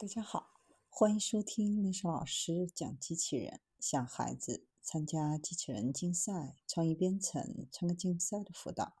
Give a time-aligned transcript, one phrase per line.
[0.00, 8.94] 大家好，欢迎收听历史老师讲机器人，向孩子参加机器人竞赛、创意编程、创客竞赛的辅导，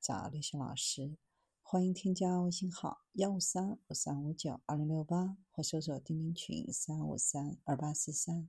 [0.00, 1.16] 找历史老师。
[1.62, 8.48] 欢迎添加微信号幺五三五三五九二零六八，或搜索钉钉群三五三二八四三。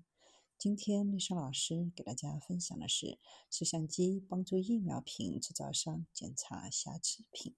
[0.57, 3.19] 今天历史老师给大家分享的是
[3.51, 7.53] 摄像机帮助疫苗瓶制造商检查瑕疵品。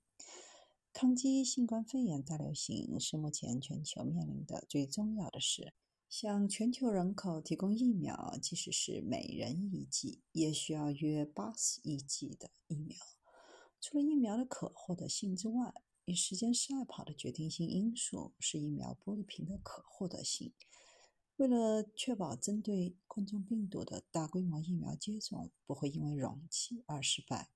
[1.04, 5.74] 抗击新冠肺炎大流行是目前全球面临的最重要的事。
[6.08, 12.96] 向全球人口提供疫苗，即使是每人一剂，也需要约八十亿剂的疫苗。
[13.82, 15.74] 除了疫苗的可获得性之外，
[16.06, 20.54] 与时间赛跑的决定性因素是疫苗玻璃瓶的可获得性。
[21.36, 27.50] 为了确保针对冠状病毒的大规模疫苗接种不会因为容器而失败。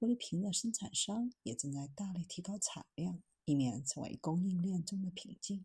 [0.00, 5.64] 玻璃瓶的生产商也正在大力提高产量，以免成为供应链中的瓶颈。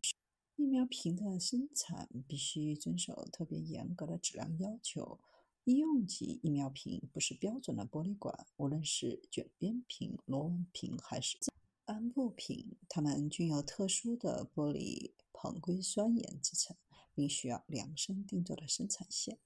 [0.56, 5.20] 疫苗瓶的生产必须遵守特别严格的质量要求。
[5.62, 11.38] 医用级疫苗瓶不是标准的玻璃管，无论是卷边瓶、螺纹瓶还是
[11.84, 16.76] 安布瓶，它们均由特殊的玻璃硼硅酸盐制成，
[17.14, 19.38] 并需要量身定做的生产线。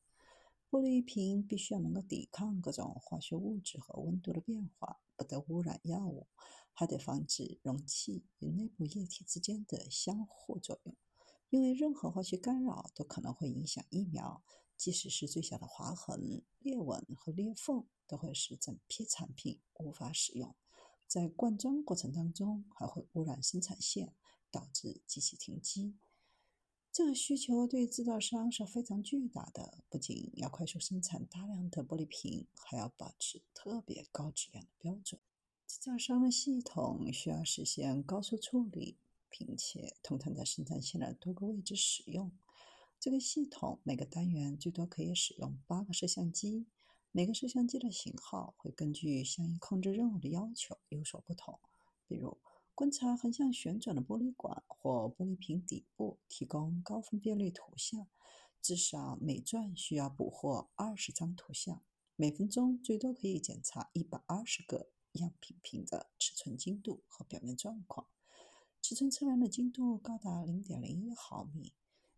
[0.70, 6.26] 玻璃瓶必须要能够抵抗各种化学物质和温度的变化，不得污染药物，
[6.74, 10.94] 还得防止容器与内部液体之间的相互作用。
[11.48, 14.42] 因为任何化学干扰都可能会影响疫苗，
[14.76, 20.54] 即使是最小的划痕、裂纹和裂缝，都会使整批产品无法使用。
[21.06, 24.14] 在灌装过程当中，还会污染生产线，
[24.50, 25.96] 导致机器停机。
[26.90, 35.20] 这个需求对制造商是非常巨大的，不仅要快速生产大量的玻璃瓶，还要保持特别高质量的标准。
[35.66, 38.96] 制造商的系统需要实现高速处理，
[39.28, 42.32] 并且通常在生产线的多个位置使用。
[42.98, 46.66] 这个系统每个单元最多可以使用八个摄像机，
[47.12, 51.60] 每个摄像机的型号会根据相应控制任务的要求有所不同，
[52.08, 52.38] 比如。
[52.78, 58.06] 观察横向旋转的玻璃管或玻璃瓶底部，提供高分辨率图像，
[58.62, 61.82] 至少每转需要捕获二十张图像。
[62.14, 68.06] 每分钟最多可以检查一百二十个样品瓶的尺寸精度和表面状况。
[68.80, 71.72] 尺寸测量的精度高达零点零一毫米。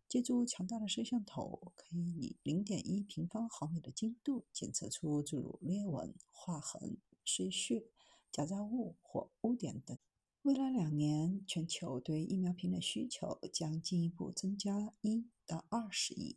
[0.07, 7.87] 借助强大的摄像头，可以以零点一平方毫米的精度检测出诸如裂纹、划痕、碎屑、
[8.31, 9.97] 夹杂物或污点等。
[10.43, 16.35] 未来两年，全球对疫苗品的需求将进一步增加一到二十亿。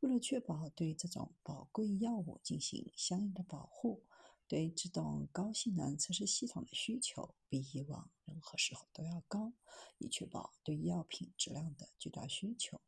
[0.00, 4.02] 为了确保对这种宝贵药物进行相应的保护，
[4.46, 9.54] 对这种高性能测试系统的需求比以往任何时候都要高，
[9.96, 12.82] 以确保对药品质量的巨大需求。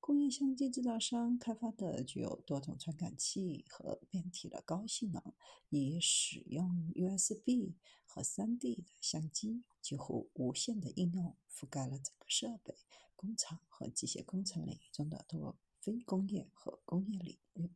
[0.00, 5.22] 工业相机制造商开发的具有多种传感器和变体的高性能，
[5.68, 7.74] 以使用 USB
[8.06, 12.76] 和 3D 的相机，几乎无限的应用覆盖了整个设备、
[13.14, 17.70] 工厂和机械工程领域中的多个非工业和工业领域。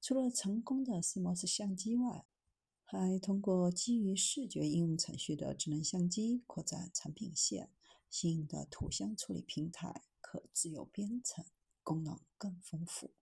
[0.00, 2.26] 除了成功的 CMOS 相机外，
[2.84, 7.70] 还通过基于视觉应用程序的智能相机扩展产品线。
[8.10, 11.44] 新的图像处理平台可自由编程，
[11.82, 13.10] 功能更丰富。